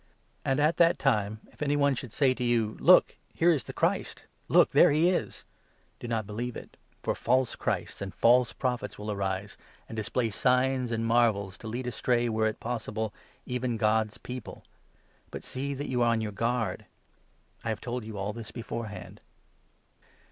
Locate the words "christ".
3.71-4.23